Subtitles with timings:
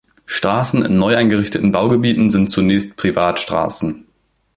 [0.25, 4.07] Straßen in neu eingerichteten Baugebieten sind zunächst Privatstraßen.